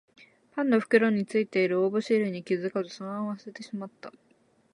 [0.49, 4.11] パンの袋についてる応募シールに気づかずそのまま捨ててしまった